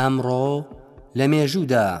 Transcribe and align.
ئەمڕۆ 0.00 0.48
لە 1.18 1.24
مێژوودا 1.32 1.86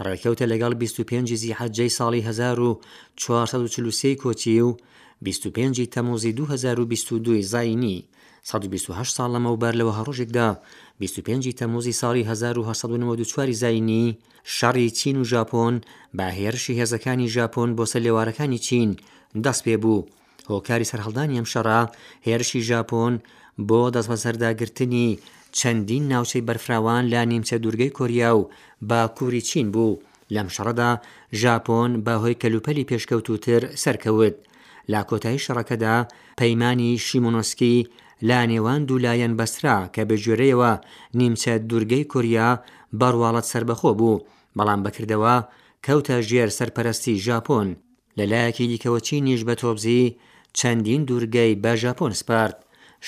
ڕێکەوتە 0.05 0.45
لەگەڵ 0.51 0.73
25 0.81 1.29
زی 1.41 1.51
حەجەی 1.59 1.91
ساڵی 1.97 2.21
1940 2.27 4.15
کۆچی 4.21 4.61
و 4.67 4.71
25 5.21 5.81
تەمۆزی 5.89 6.33
2022 6.33 7.41
زاینی 7.51 7.95
1920 8.45 9.15
ساڵ 9.17 9.29
لەمەوبەر 9.35 9.73
لەوە 9.79 9.93
هەڕۆژێکدا 9.99 10.47
25 10.99 11.47
تەمۆزی 11.59 11.95
ساڵی 12.01 12.23
1992 12.29 13.53
زاینی 13.61 14.07
شەڕی 14.59 14.87
چین 14.97 15.17
و 15.21 15.25
ژاپۆن 15.31 15.75
باهێرشی 16.17 16.79
هێزەکانی 16.81 17.29
ژاپۆن 17.35 17.69
بۆ 17.77 17.83
سە 17.91 17.95
لێوارەکانی 18.05 18.59
چین 18.65 18.89
دەست 19.45 19.61
پێ 19.65 19.75
بوو 19.81 20.05
هۆکاری 20.49 20.89
سەررهڵدانی 20.91 21.37
ئەم 21.37 21.47
شەڕە 21.53 21.81
هێرشی 22.27 22.65
ژاپۆن 22.69 23.13
بۆ 23.69 23.81
دەستبەسەرداگرتنی 23.95 25.09
چەندین 25.57 26.03
ناوچەی 26.11 26.45
بەرفراوان 26.49 27.03
لا 27.13 27.21
نیمچە 27.31 27.57
دوورگەی 27.63 27.95
کۆریا 27.97 28.31
و 28.37 28.41
با 28.89 29.01
کووری 29.17 29.41
چین 29.49 29.67
بوو 29.73 29.99
لەم 30.35 30.47
شەڕەدا 30.55 30.89
ژاپۆن 31.41 31.89
بەهۆی 32.05 32.39
کەلوپەلی 32.41 32.87
پێشکەوت 32.89 33.27
و 33.29 33.37
تر 33.45 33.61
سەرکەوت 33.83 34.35
لا 34.91 35.01
کۆتایی 35.09 35.39
شەڕەکەدا 35.45 35.95
پەیمانانی 36.39 36.91
شیمونۆسکی 37.05 37.75
لا 38.29 38.39
نێوان 38.51 38.81
دوولایەن 38.89 39.33
بەسرا 39.39 39.77
کە 39.95 40.01
بەگوێرەیەوە 40.09 40.71
نیمچە 41.19 41.53
دوورگەی 41.69 42.09
کوریا 42.11 42.49
بەڕواڵەت 42.99 43.45
سربەخۆ 43.51 43.91
بوو 43.99 44.21
بەڵام 44.57 44.79
بکردەوە 44.85 45.35
کەوتە 45.85 46.17
ژێر 46.29 46.49
سەرپەرستی 46.57 47.21
ژاپۆن 47.27 47.67
لەلایەکی 48.17 48.67
دیکەوەچی 48.71 49.21
نیش 49.25 49.41
بە 49.47 49.53
تۆبزی 49.61 50.15
چەندین 50.57 51.01
دوورگەی 51.07 51.59
بە 51.63 51.71
ژاپۆن 51.83 52.11
سپارت 52.21 52.57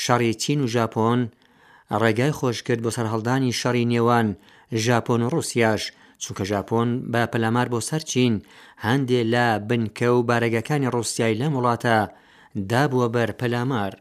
شەڕی 0.03 0.33
چین 0.41 0.59
و 0.63 0.67
ژاپۆن 0.75 1.19
ڕێگای 2.01 2.35
خۆشکرد 2.39 2.81
بۆ 2.83 2.89
سەرهەڵدانی 2.97 3.57
شەڕی 3.59 3.89
نێوان 3.93 4.27
ژاپۆن 4.85 5.21
و 5.23 5.29
ڕوسیاش 5.33 5.81
چونکە 6.23 6.43
ژاپۆن 6.51 6.89
بە 7.13 7.21
پەلامار 7.33 7.67
بۆ 7.73 7.79
سەرچین 7.89 8.33
هەندێ 8.85 9.19
لا 9.33 9.47
بنکە 9.69 10.09
و 10.17 10.19
بارەگەکانی 10.29 10.91
ڕوسیایی 10.93 11.39
لەم 11.41 11.53
وڵاتە 11.55 11.95
دابووە 12.71 13.07
بەر 13.15 13.29
پەلامار. 13.39 13.93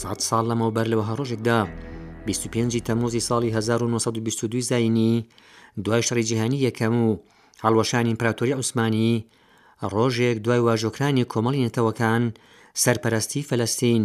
سەد 0.00 0.18
ساڵ 0.28 0.44
لەمەوە 0.50 0.72
بەر 0.76 0.86
لەوە 0.92 1.04
هەڕۆژێکدا 1.10 1.58
25 2.26 2.76
تەمۆزی 2.86 3.26
ساڵی 3.28 3.50
1922 3.56 4.60
زینی 4.60 5.26
دوای 5.84 6.02
شەڕی 6.06 6.22
جیهانی 6.30 6.62
یەکەم 6.68 6.94
و 7.06 7.16
هەڵوەشانی 7.64 8.08
ئیمپراتۆری 8.12 8.52
عوسمانی 8.56 9.24
ڕۆژێک 9.92 10.36
دوای 10.44 10.60
واژۆکرانی 10.68 11.28
کۆمەڵی 11.32 11.64
نەتەوەکان 11.66 12.22
سەرپەرستی 12.82 13.42
فەلەستین 13.48 14.02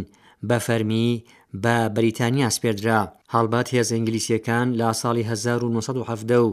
بە 0.50 0.58
فەرمی 0.66 1.24
بە 1.64 1.76
بەریتانیا 1.96 2.48
سپێدرا 2.58 3.02
هەڵبات 3.34 3.68
هێز 3.76 3.90
ئینگلیسیەکان 3.96 4.68
لا 4.80 4.90
ساڵی 5.02 5.24
1970 5.32 6.32
و 6.44 6.48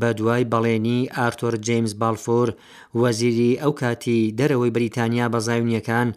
بە 0.00 0.08
دوای 0.18 0.46
بەڵێنی 0.52 1.10
ئارتۆر 1.16 1.54
جیمز 1.66 1.92
بالفۆر 2.00 2.48
وەزیری 3.00 3.58
ئەو 3.62 3.72
کاتی 3.80 4.34
دەرەوەی 4.38 4.74
بریتانیا 4.76 5.26
بەزایونیەکان 5.34 6.08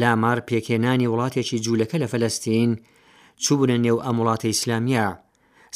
لامار 0.00 0.38
پێکێنانی 0.48 1.10
وڵاتێکی 1.12 1.58
جوولەکە 1.64 1.96
لە 2.02 2.08
فەلەستین 2.12 2.70
چوبوونە 3.44 3.76
نێو 3.84 3.98
ئەم 4.04 4.16
وڵاتی 4.20 4.50
ئیسلامیا 4.52 5.06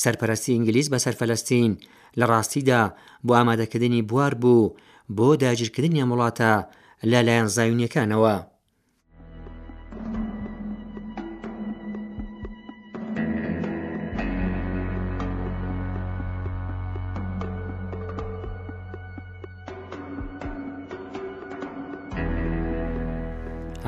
سەرپەرستی 0.02 0.52
ئینگلیس 0.54 0.86
بە 0.92 0.98
سەرفەلەستین 1.04 1.72
لە 2.18 2.24
ڕاستیدا 2.30 2.82
بۆ 3.26 3.32
ئامادەکردنی 3.38 4.02
بوار 4.10 4.32
بوو 4.42 4.74
بۆ 5.16 5.28
داگیرکردنی 5.42 6.04
وڵاتە 6.12 6.52
لەلایەن 7.10 7.48
زایونیەکانەوە. 7.56 8.34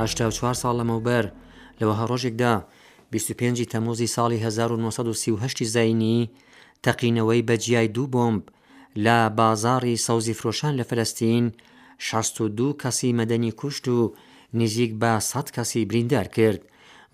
هشتا 0.02 0.24
چوار 0.36 0.54
ساڵ 0.62 0.72
لەمەوبەر 0.80 1.24
لەوەها 1.80 2.04
ڕۆژێکدا 2.10 2.54
25 3.12 3.64
تەمۆزی 3.72 4.12
ساڵی 4.16 4.38
1930 4.44 5.64
زینی 5.74 6.20
تەقینەوەی 6.84 7.46
بەجیای 7.48 7.88
دوو 7.94 8.06
بۆمب 8.14 8.42
لە 9.04 9.16
بازاری 9.38 10.00
سەوزی 10.06 10.34
فرۆشان 10.40 10.72
لە 10.80 10.84
فلەستین 10.90 11.44
62 11.98 12.76
کەسی 12.82 13.16
مەدەنی 13.20 13.52
کوشت 13.60 13.88
و 13.88 14.14
نزیک 14.54 14.90
بە 15.02 15.18
100 15.20 15.48
کەسی 15.56 15.84
بریندار 15.90 16.24
کرد 16.36 16.60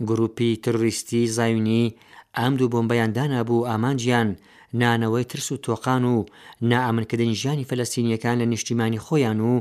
گروپی 0.09 0.57
تروریستی 0.57 1.27
زایونی 1.27 1.95
ئەم 2.39 2.53
دوو 2.59 2.69
بۆمبەیاندانا 2.75 3.41
بوو 3.49 3.67
ئامانجیان 3.71 4.37
نانەوەی 4.81 5.25
ترس 5.31 5.49
و 5.53 5.57
تۆقان 5.67 6.05
و 6.13 6.25
نائەمنکردنی 6.71 7.35
ژیانی 7.43 7.69
فلەستینیەکان 7.71 8.37
لە 8.43 8.47
نیشتیمانی 8.53 9.03
خۆیان 9.07 9.41
و 9.51 9.53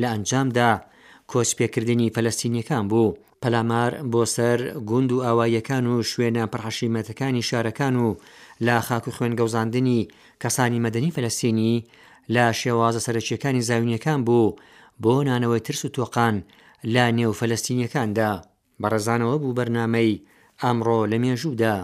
لە 0.00 0.06
ئەنجامدا 0.12 0.72
کۆچپێکردنی 1.32 2.12
فەلەستینیەکان 2.14 2.84
بوو 2.90 3.16
پەلامار 3.42 3.92
بۆ 4.12 4.22
سەر 4.36 4.58
گوند 4.88 5.10
و 5.12 5.22
ئاوایەکان 5.26 5.84
و 5.92 6.02
شوێنە 6.10 6.44
پڕحەشیمەتەکانی 6.52 7.46
شارەکان 7.48 7.94
و 8.04 8.08
لا 8.66 8.76
خاک 8.86 9.04
و 9.08 9.14
خوێن 9.16 9.32
گەوزاندنی 9.38 10.08
کەسانی 10.42 10.82
مەدەنی 10.86 11.14
فەلەستینی 11.16 11.72
لا 12.34 12.46
شێوازە 12.60 13.00
سەرچیەکانی 13.06 13.66
زاوینەکان 13.68 14.20
بوو 14.26 14.56
بۆ 15.02 15.14
نانەوەی 15.28 15.64
ترس 15.66 15.82
و 15.84 15.92
تۆقان 15.96 16.36
لا 16.94 17.04
نێو 17.16 17.32
فەلەستینیەکاندا 17.40 18.30
بەڕێزانەوە 18.82 19.36
بوو 19.42 19.56
بەرنامەی 19.56 20.20
ئەمڕۆ 20.62 20.98
لە 21.12 21.16
مێژوودا. 21.22 21.76